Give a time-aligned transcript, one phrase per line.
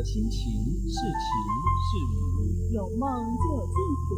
[0.00, 0.40] 的，心情
[0.88, 1.28] 是晴
[1.84, 3.76] 是雨，有梦就有净
[4.08, 4.10] 土，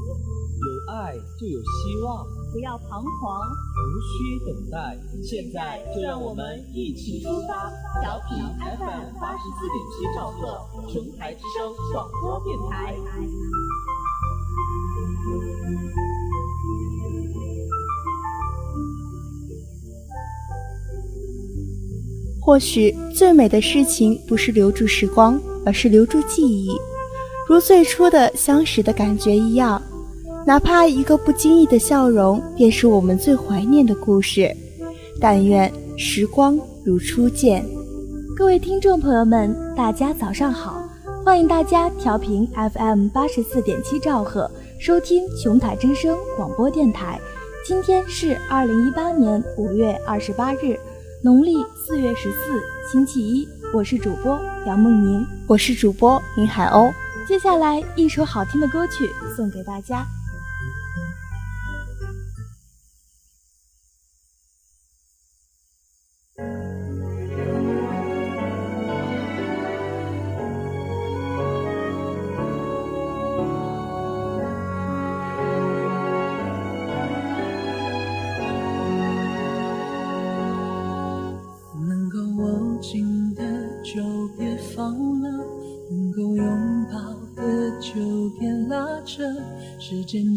[0.63, 3.41] 有爱就有希望，不要彷徨，
[3.83, 4.97] 无需等待。
[5.23, 7.69] 现在就让我们一起出发，
[8.01, 8.39] 调频
[8.79, 12.95] FM 八十四点七兆赫，琼台之声广播电台。
[22.45, 26.71] 或许最美的事情不是留住时光，而是留住记忆，
[27.49, 29.81] 如最初的相识的感觉一样。
[30.45, 34.51] 哪怕一个不经意的笑容，便是我们最怀念的故事。
[35.21, 37.65] 但愿时光如初见。
[38.37, 40.83] 各位听众朋友们，大家早上好，
[41.25, 47.21] 欢迎大家调频 FM 八十四点七兆赫，收听琼台之声广播电台。
[47.65, 50.77] 今天是二零一八年五月二十八日。
[51.23, 52.61] 农历四月十四，
[52.91, 56.93] 星期一，我是主播杨梦宁，我是主播林海鸥。
[57.27, 60.07] 接下来一首好听的歌曲送给大家。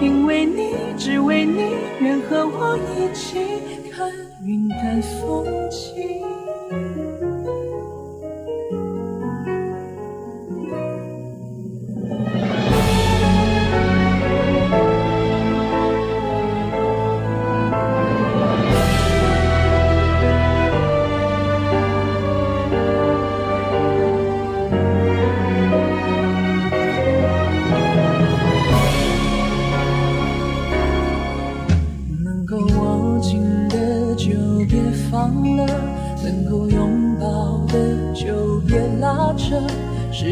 [0.00, 1.70] 因为你，只为你，
[2.00, 3.38] 愿和我一起
[3.90, 4.12] 看
[4.42, 6.35] 云淡风轻。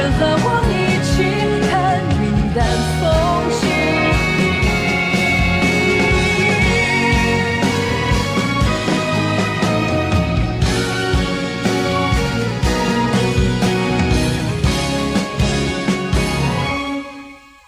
[0.00, 0.72] 愿和我一
[1.04, 1.12] 起
[1.68, 1.70] 看
[2.22, 2.24] 云
[2.54, 2.58] 淡
[2.96, 3.00] 风
[3.52, 3.68] 轻。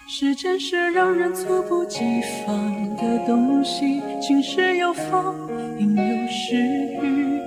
[0.09, 5.37] 时间是让人猝不及防的东西，晴时有风，
[5.79, 6.57] 阴有时
[7.03, 7.39] 雨。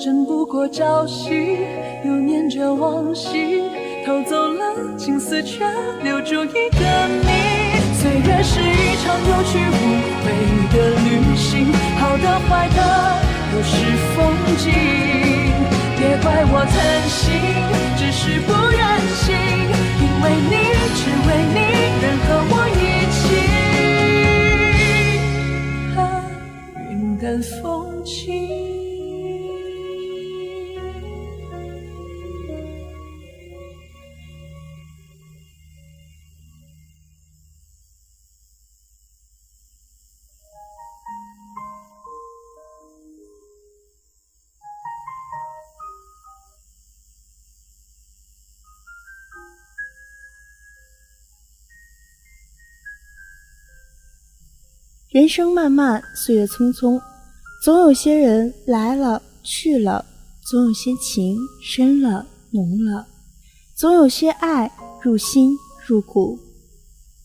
[0.00, 1.58] 争不过朝夕，
[2.04, 3.62] 又念着往昔，
[4.10, 5.64] 偷走了青丝，却
[6.02, 6.80] 留住一个
[7.22, 7.30] 你。
[7.94, 9.78] 岁月是一场有去无
[10.20, 10.26] 回
[10.72, 12.80] 的旅行，好的坏的
[13.52, 13.72] 都是
[14.16, 14.18] 风
[14.58, 14.66] 景。
[15.96, 16.74] 别怪我贪
[17.08, 17.38] 心，
[17.96, 18.82] 只是不愿
[19.14, 19.30] 醒，
[20.02, 20.54] 因为你，
[55.10, 56.96] 人生漫漫，岁月匆匆，
[57.64, 60.06] 总有些人来了去了，
[60.48, 63.04] 总有些情深了浓了，
[63.76, 64.70] 总有些爱
[65.02, 66.38] 入心入骨。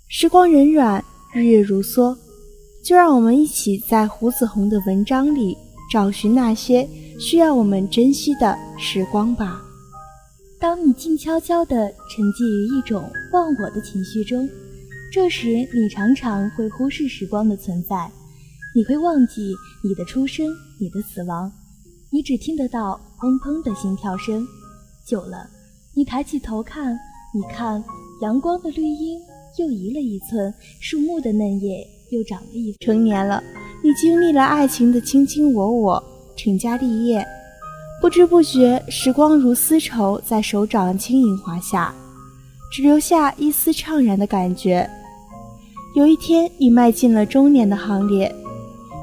[0.08, 1.00] 时光荏苒，
[1.32, 2.18] 日月如梭，
[2.84, 5.56] 就让我们一起在胡子红的文章里
[5.92, 6.90] 找寻那些
[7.20, 9.62] 需要我们珍惜的时光吧。
[10.60, 11.76] 当你静悄悄地
[12.10, 14.50] 沉寂于一种忘我的情绪中。
[15.16, 18.12] 这时，你常常会忽视时光的存在，
[18.76, 20.46] 你会忘记你的出生，
[20.78, 21.50] 你的死亡，
[22.12, 24.46] 你只听得到砰砰的心跳声。
[25.08, 25.50] 久了，
[25.94, 27.00] 你抬起头看，
[27.34, 27.82] 你看
[28.22, 29.18] 阳光的绿荫
[29.58, 32.76] 又移了一寸，树木的嫩叶又长了一。
[32.82, 33.42] 成年了，
[33.82, 36.04] 你经历了爱情的卿卿我我，
[36.36, 37.26] 成家立业，
[38.02, 41.96] 不知不觉，时光如丝绸在手掌轻盈滑下，
[42.70, 44.86] 只留下一丝怅然的感觉。
[45.95, 48.30] 有一天，你迈进了中年的行列，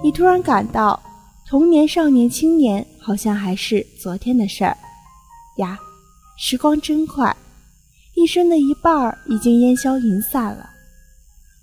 [0.04, 1.02] 你突然感到
[1.48, 4.76] 童年、少年、青年好像还是昨天的事儿
[5.56, 5.78] 呀！
[6.36, 7.34] 时光真快，
[8.14, 10.68] 一生的一半儿已经烟消云散了。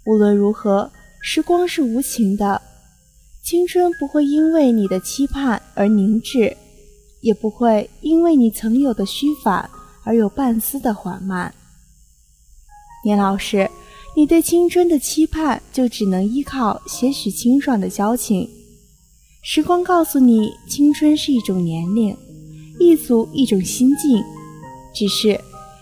[0.08, 0.92] 无论如何，
[1.22, 2.60] 时光是无情的，
[3.44, 6.58] 青春不会因为你的期盼而凝滞，
[7.22, 9.70] 也不会因为你曾有的虚反
[10.04, 11.54] 而有半丝的缓慢。
[13.06, 13.69] 年老时。
[14.16, 18.50] 你对青春的期盼，就只能依靠些许清爽的交情。
[19.42, 22.16] 时光告诉你，青春是一种年龄，
[22.80, 24.22] 一族一种心境。
[24.94, 25.40] 只是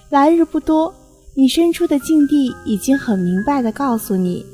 [0.10, 0.94] 来日不多，
[1.34, 4.46] 你身处的境地已经很明白地告诉你，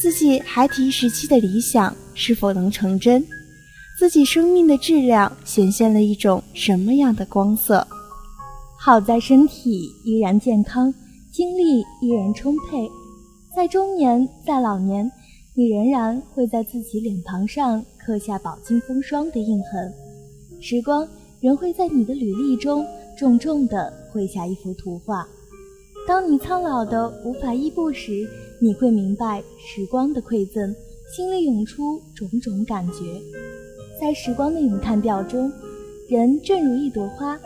[0.00, 3.22] 自己孩提时期的理想是否能成真，
[3.98, 7.86] 自己生命的质量显现了一种什么样的光色。
[8.80, 10.94] 好在身体依然健康，
[11.30, 12.88] 精力依然充沛。
[13.54, 15.10] 在中年，在老年，
[15.54, 19.92] 你仍然会在自己脸庞上刻下饱经风霜的印痕，
[20.60, 21.08] 时光
[21.40, 22.86] 仍会在你的履历中
[23.16, 25.26] 重重地绘下一幅图画。
[26.06, 28.28] 当你苍老的无法依步时，
[28.60, 30.74] 你会明白时光的馈赠，
[31.16, 33.20] 心里涌出种种感觉。
[34.00, 35.50] 在时光的咏叹调中，
[36.08, 37.38] 人正如一朵花，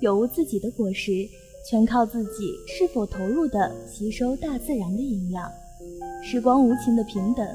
[0.00, 1.28] 有无自己的果实。
[1.70, 5.48] 全靠自己是否投入地吸收大自然的营养。
[6.20, 7.46] 时光无情的平等，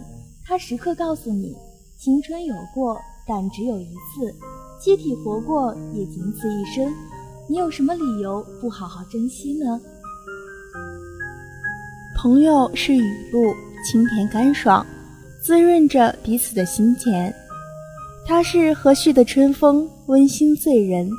[0.46, 1.54] 它时刻告诉你：
[1.98, 2.98] 青春有过，
[3.28, 4.34] 但只有一次；
[4.80, 6.94] 机体活过，也仅此一生。
[7.50, 9.82] 你有什么理由不好好珍惜呢？
[12.18, 13.54] 朋友是雨露，
[13.84, 14.86] 清甜干爽，
[15.44, 17.34] 滋润着彼此的心田；
[18.26, 21.12] 它是和煦的春风，温馨醉人，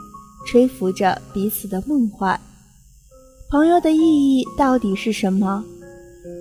[0.47, 2.41] 吹拂着彼此的梦幻。
[3.49, 5.65] 朋友的意义到底是什么？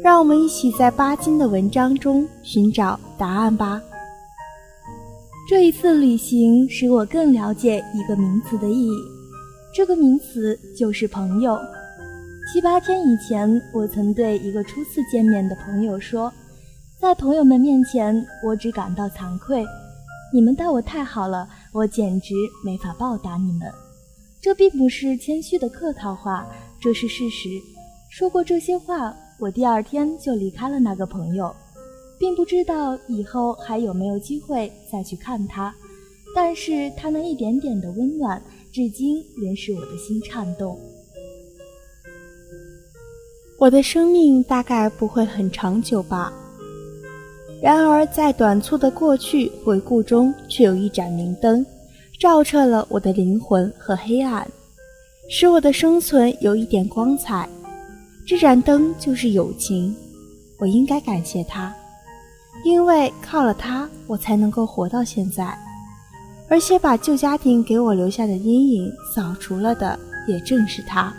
[0.04, 3.80] 让我们一起在巴金的文章中寻找答案吧。
[5.48, 8.98] 这一次旅行使我更了解一个名词的意义，
[9.72, 11.60] 这个名词就是朋友。
[12.52, 16.34] 七八天以前，我曾对一个初次见面的朋友说
[17.00, 19.64] ：“在朋友们面前，我只感到惭愧，
[20.34, 22.34] 你们待我太好了，我简直
[22.64, 23.72] 没法报答你们。”
[24.42, 26.48] 这并不是谦虚的客套话。
[26.86, 27.50] 这是事实。
[28.12, 31.52] 说过这些话，我第二天就离开了那个朋友，
[32.20, 35.74] 并不知道以后还有没有机会再去看他。
[36.36, 38.40] 但是他那一点点的温暖，
[38.72, 40.80] 至今仍使我的心颤动。
[43.58, 46.32] 我的生命大概不会很长久吧。
[47.64, 51.66] 然而，在短促的过去回顾中，却有一盏明灯，
[52.20, 54.48] 照彻了我的灵魂和黑暗。
[55.28, 57.50] 使我的生存有一点光彩，
[58.28, 59.96] 这盏灯就是友情，
[60.60, 61.74] 我应该感谢它，
[62.64, 65.58] 因为靠了它，我才能够活到现在。
[66.48, 71.12] 而且把旧家庭给我留下的阴影扫除了的，也正是它。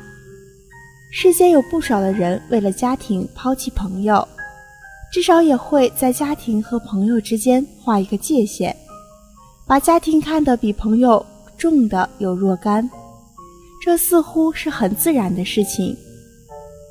[1.10, 4.26] 世间有不少的人为了家庭抛弃朋友，
[5.12, 8.75] 至少也会在家庭和朋友之间画一个界限，
[9.66, 11.25] 把家庭看得比朋友
[11.58, 12.88] 重的有若干。
[13.87, 15.97] 这似乎是很自然的事情。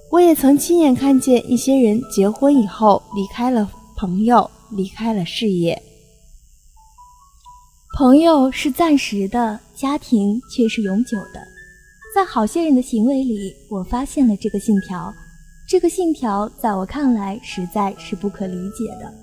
[0.10, 5.78] 我也曾亲眼看见一些人结婚以后离开了朋友，离开了事业。
[7.98, 11.46] 朋友是暂时的，家庭却是永久的。
[12.16, 15.14] 在好些人的行为里，我发现了这个信条。
[15.68, 19.14] 这个信条在我看来实在是不可理解的。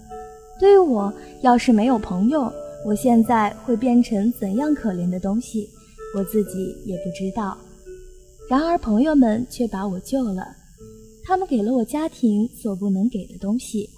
[0.61, 1.11] 对于我，
[1.41, 2.53] 要是没有朋友，
[2.85, 5.67] 我现在会变成怎样可怜的东西？
[6.15, 7.57] 我自己也不知道，
[8.49, 10.47] 然而朋友们却把我救了。
[11.25, 13.89] 他们给了我家庭所不能给的东西，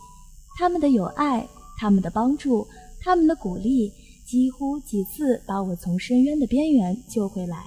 [0.58, 2.66] 他们的友爱他们的帮助，
[3.00, 3.90] 他们的鼓励，
[4.26, 7.64] 几乎几次把我从深渊的边缘救回来。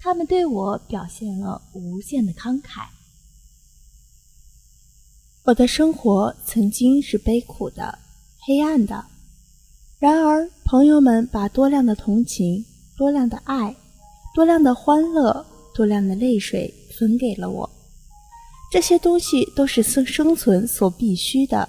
[0.00, 2.86] 他们对我表现了无限的慷慨。
[5.44, 7.98] 我的生活曾经是悲苦的、
[8.46, 9.04] 黑暗的，
[9.98, 12.64] 然而朋友们把多量的同情、
[12.96, 13.74] 多量的爱、
[14.34, 17.68] 多量的欢乐、多量的泪水分给了我。
[18.70, 21.68] 这些东西都是生生存所必须的。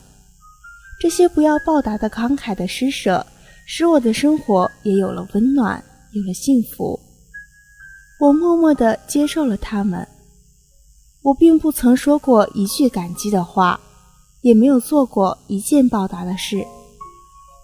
[1.00, 3.26] 这些不要报答的慷慨的施舍，
[3.68, 7.00] 使我的生活也有了温暖，有了幸福。
[8.20, 10.08] 我默默地接受了他们。
[11.22, 13.80] 我并不曾说过一句感激的话，
[14.42, 16.66] 也没有做过一件报答的事。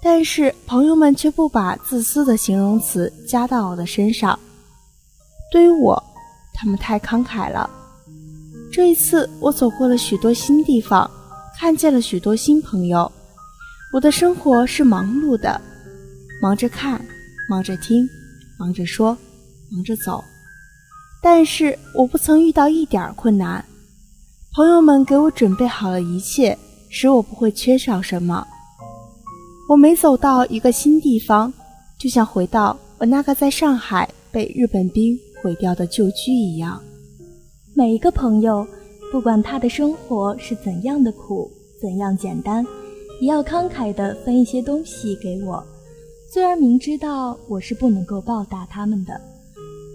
[0.04, 4.38] 但是朋友们却不把自私的形容词加到我的身上。
[5.52, 6.02] 对于我，
[6.54, 7.70] 他们太慷慨了。
[8.72, 11.10] 这一次，我走过了许多新地方，
[11.60, 13.12] 看见了许多新朋友。
[13.94, 15.60] 我的生活是忙碌的，
[16.42, 17.00] 忙着看，
[17.50, 18.08] 忙着听，
[18.58, 19.16] 忙着说，
[19.70, 20.24] 忙着走。
[21.22, 23.64] 但是我不曾遇到一点困难，
[24.56, 26.58] 朋友们给我准备好了一切，
[26.90, 28.48] 使我不会缺少什么。
[29.70, 31.52] 我每走到一个新地方，
[31.98, 36.82] 就像回到我那个在上海被日本兵毁掉的旧居一样。
[37.74, 38.68] 每一个朋友，
[39.12, 41.50] 不管他的生活是怎样的苦，
[41.82, 42.66] 怎样简单，
[43.22, 45.64] 也要慷慨地分一些东西给我。
[46.34, 49.20] 虽然明知道我是不能够报答他们的，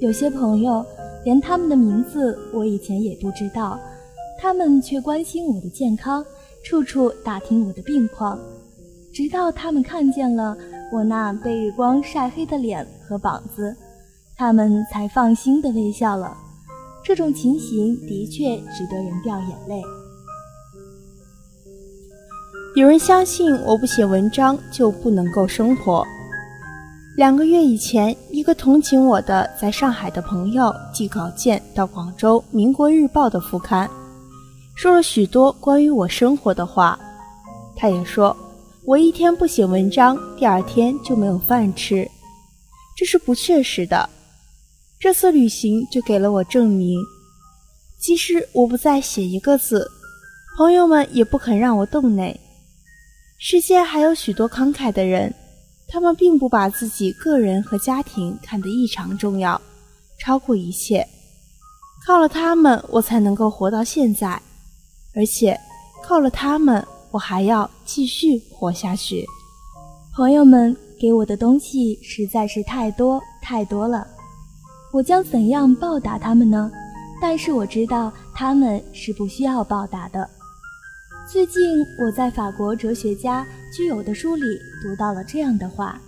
[0.01, 0.85] 有些朋友。
[1.25, 3.77] 连他们的名字我以前也不知道，
[4.41, 6.25] 他们却关心我的健康，
[6.65, 8.39] 处处打听我的病况，
[9.17, 10.55] 直到他们看见了
[10.93, 13.75] 我那被日光晒黑的脸和膀子，
[14.37, 16.37] 他们才放心的微笑了。
[17.03, 19.83] 这种情形的确值得人掉眼泪。
[22.75, 26.05] 有人相信我不写文章就不能够生活。
[27.17, 33.89] 两个月以前，一个同情我的在上海的朋友寄稿件到广州《民国日报》的副刊，
[34.75, 36.99] 说了许多关于我生活的话。
[37.79, 38.37] 他也说
[38.87, 42.09] 我一天不写文章，第二天就没有饭吃，
[42.97, 44.09] 这是不确实的。
[45.01, 46.97] 这次旅行就给了我证明，
[47.99, 49.91] 即使我不再写一个字，
[50.57, 52.39] 朋友们也不肯让我动内。
[53.41, 55.35] 世间还有许多慷慨的人。
[55.89, 59.61] 他们并不把自己个人和家庭看得异常重要，
[60.19, 61.07] 超过一切。
[62.05, 64.41] 靠了他们，我才能够活到现在，
[65.15, 65.59] 而且
[66.05, 69.25] 靠了他们，我还要继续活下去。
[70.15, 74.07] 朋友们给我的东西实在是太多太多了，
[74.93, 76.71] 我将怎样报答他们呢？
[77.21, 80.29] 但是我知道他们是不需要报答的。
[81.33, 81.63] 最近
[82.01, 84.43] 我在法国哲学家居有的书里
[84.83, 86.01] 读到了这样的话：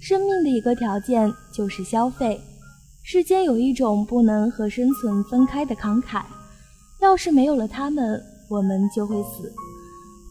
[0.00, 2.40] 生命的一个条件就是消费。
[3.02, 6.22] 世间有一种不能和生存分开的慷慨，
[7.02, 9.52] 要是没有了他们，我们就会死，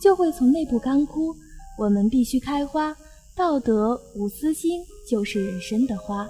[0.04, 1.34] 就会从内部干枯。
[1.80, 2.94] 我们必须开花，
[3.38, 6.28] 道德无私心就是人生的花。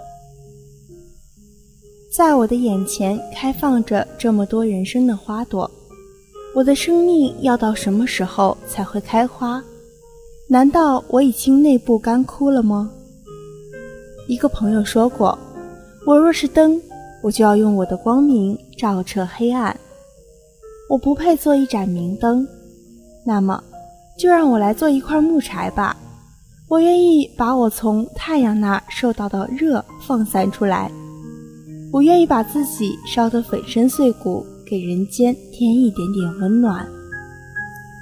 [2.15, 5.69] 在我的眼前开放着这么多人生的花朵。
[6.53, 9.63] 我的生命要到什么时候才会开花？
[10.47, 12.91] 难道我已经内部干枯了吗？
[14.27, 15.35] 一个朋友说过
[16.05, 16.79] ：“我若是灯，
[17.23, 19.75] 我就要用我的光明照彻黑暗。
[20.87, 22.47] 我不配做一盏明灯，
[23.25, 23.63] 那么
[24.17, 25.95] 就让我来做一块木柴吧。
[26.67, 30.91] 我愿意把我从太阳那受到的热放散出来，
[31.91, 36.87] 我愿意把自己烧得粉身碎骨。”给人间添一点点温暖。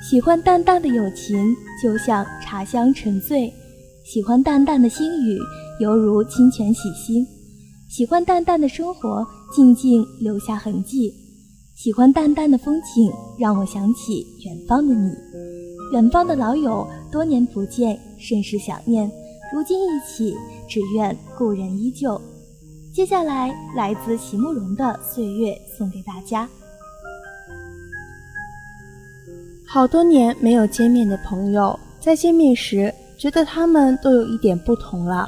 [0.07, 3.51] 喜欢淡淡的友情，就像茶香沉醉；
[4.05, 5.37] 喜欢淡淡的心语，
[5.81, 7.25] 犹如清泉洗心；
[7.89, 11.11] 喜欢淡淡的生活，静静留下痕迹；
[11.83, 15.11] 喜欢淡淡的风景，让我想起远方的你。
[15.93, 19.11] 远方的老友，多年不见，甚是想念。
[19.51, 20.37] 如今一起，
[20.69, 22.21] 只愿故人依旧。
[22.93, 26.47] 接下来，来自席慕容的《岁月》送给大家。
[29.67, 35.27] 好多年没有见面的朋友，在见面时觉得他们都有一点不同了。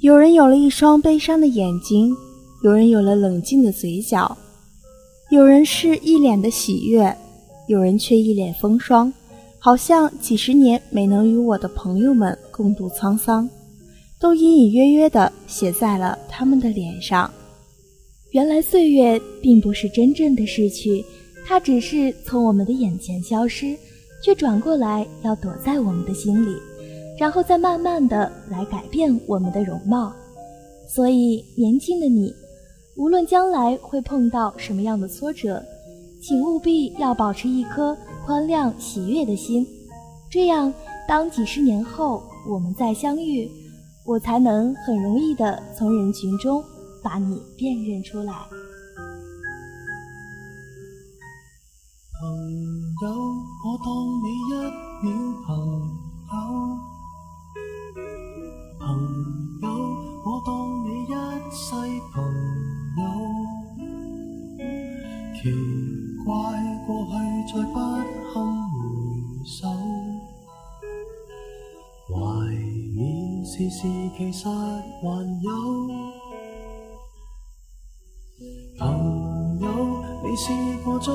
[0.00, 2.12] 有人有了一双悲伤的眼睛，
[2.64, 4.36] 有人有了冷静的嘴角，
[5.32, 7.16] 有人是一脸的喜悦，
[7.66, 9.10] 有人却一脸风霜，
[9.58, 13.48] 好像几十年没能与我的朋友们共度沧桑，
[14.20, 17.32] 都隐隐约约地写在了他们的脸上。
[18.32, 21.02] 原来岁月并不是真正的逝去。
[21.46, 23.74] 它只是从我们的眼前消失，
[24.22, 26.54] 却转过来要躲在我们的心里，
[27.18, 30.12] 然后再慢慢的来改变我们的容貌。
[30.86, 32.34] 所以，年轻的你，
[32.96, 35.62] 无论将来会碰到什么样的挫折，
[36.20, 39.66] 请务必要保持一颗宽谅、喜悦的心，
[40.30, 40.72] 这样，
[41.08, 43.50] 当几十年后我们再相遇，
[44.06, 46.62] 我才能很容易的从人群中
[47.02, 48.32] 把你辨认出来。
[52.20, 52.28] 朋
[53.02, 53.08] 友，
[53.64, 53.88] 我当
[54.22, 54.52] 你一
[55.02, 55.10] 秒
[55.46, 55.48] 朋
[56.28, 56.32] 友；
[65.42, 65.50] 奇
[66.24, 66.32] 怪，
[66.86, 67.12] 过去
[67.52, 68.34] 再不堪
[68.70, 68.78] 回
[69.44, 69.66] 首，
[72.06, 72.14] 怀
[72.94, 73.82] 念时事
[74.16, 75.02] 其实还
[75.42, 75.50] 有。
[78.78, 79.64] 朋友，
[80.22, 80.44] 你试
[80.84, 81.10] 过再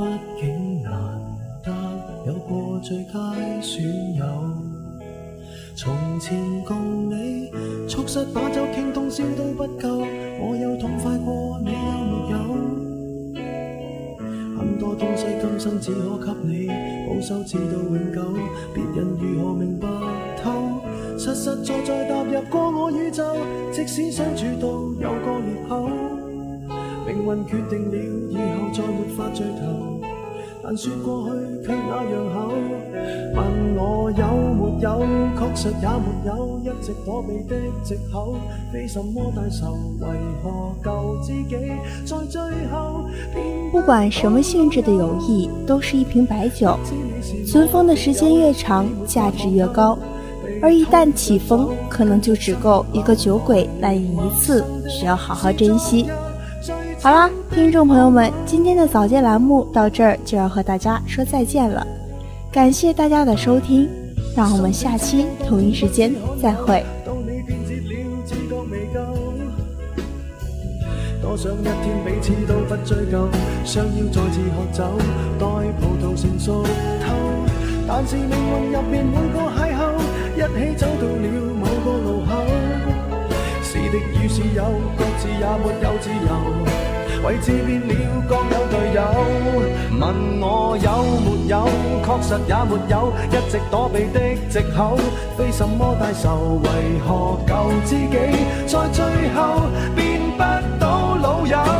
[0.00, 0.06] 毕
[0.40, 0.90] 竟难
[1.62, 1.70] 得
[2.26, 3.12] 有过最佳
[3.60, 4.24] 损友，
[5.76, 7.50] 从前共你
[7.86, 10.02] 促膝把酒倾通宵都不够，
[10.40, 12.38] 我有痛快过你有没有？
[14.58, 16.68] 很多东西今生只可给你。
[17.06, 18.22] 保守至到永久，
[18.72, 19.86] 别人如何明白
[20.42, 20.80] 透？
[21.18, 23.36] 实实在在踏入过我宇宙，
[23.70, 24.66] 即使相处到
[24.98, 25.90] 有个裂口，
[27.12, 27.96] 命运决定了
[28.30, 30.00] 以后再没法聚头。
[30.62, 32.52] 但说过去却那样厚，
[33.34, 35.02] 问我有没有，
[35.34, 38.34] 确实也没有，一直躲避的借口，
[38.72, 40.06] 非什么大仇，为
[40.42, 41.56] 何旧知己
[42.04, 43.04] 在最后？
[43.72, 46.78] 不管什么性质的友谊，都是一瓶白酒，
[47.46, 49.98] 存封的时间越长，价值越高。
[50.62, 56.06] 而一旦起风，可能就只够一个酒鬼来饮一次，需要好好珍惜。
[57.02, 61.86] 好啦，听众朋友们，今天的早间栏目到这儿就要和大家说再见了，
[62.52, 63.88] 感谢大家的收听，
[64.36, 66.84] 让我们下期同一时间再会。
[71.22, 73.26] 多想一天彼此都不追究，
[73.64, 74.84] 相邀再次喝酒，
[75.38, 75.46] 待
[75.80, 77.14] 葡萄成熟透。
[77.88, 79.96] 但是命运入面每个邂逅，
[80.36, 81.26] 一起走到了
[81.58, 82.44] 某个路口。
[83.62, 84.64] 是敌与是友，
[84.98, 86.89] 各自也没有自由。
[87.24, 87.94] 位置变了，
[88.28, 89.02] 各有队友。
[90.00, 90.88] 问我有
[91.24, 91.68] 没有，
[92.04, 94.96] 确实也没有，一直躲避的借口。
[95.36, 96.68] 非什么大仇，为
[97.06, 97.52] 何旧
[97.84, 98.16] 知己
[98.66, 99.04] 在最
[99.34, 100.42] 后变不
[100.78, 101.79] 到老友？